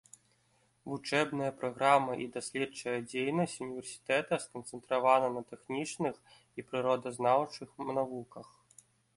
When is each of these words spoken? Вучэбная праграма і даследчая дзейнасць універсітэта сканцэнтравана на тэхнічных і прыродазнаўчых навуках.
Вучэбная 0.91 1.49
праграма 1.59 2.15
і 2.23 2.25
даследчая 2.37 2.95
дзейнасць 3.11 3.59
універсітэта 3.65 4.41
сканцэнтравана 4.47 5.27
на 5.37 5.41
тэхнічных 5.53 6.15
і 6.19 6.59
прыродазнаўчых 6.73 7.69
навуках. 8.01 8.47